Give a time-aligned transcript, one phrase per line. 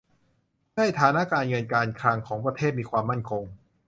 [0.71, 3.43] เพื่อให้ฐานะการเงินการคลังของประเทศมีความมั่นคง